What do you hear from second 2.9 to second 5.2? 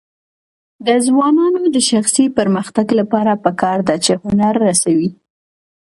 لپاره پکار ده چې هنر رسوي.